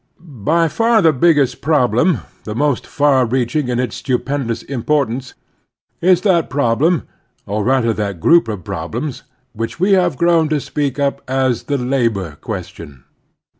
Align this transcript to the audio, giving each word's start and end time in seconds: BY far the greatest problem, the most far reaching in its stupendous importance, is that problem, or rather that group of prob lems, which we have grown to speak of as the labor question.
BY 0.19 0.67
far 0.69 0.99
the 1.03 1.11
greatest 1.13 1.61
problem, 1.61 2.21
the 2.43 2.55
most 2.55 2.87
far 2.87 3.23
reaching 3.23 3.67
in 3.67 3.79
its 3.79 3.97
stupendous 3.97 4.63
importance, 4.63 5.35
is 6.01 6.21
that 6.21 6.49
problem, 6.49 7.03
or 7.45 7.63
rather 7.63 7.93
that 7.93 8.19
group 8.19 8.47
of 8.47 8.63
prob 8.63 8.95
lems, 8.95 9.21
which 9.53 9.79
we 9.79 9.91
have 9.91 10.17
grown 10.17 10.49
to 10.49 10.59
speak 10.59 10.97
of 10.97 11.19
as 11.27 11.65
the 11.65 11.77
labor 11.77 12.35
question. 12.41 13.03